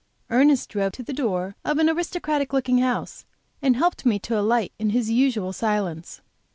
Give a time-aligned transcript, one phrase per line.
[0.31, 3.23] Ernest drove to the door of an aristocratic looking house,
[3.61, 6.21] and helped me to alight in his usual silence.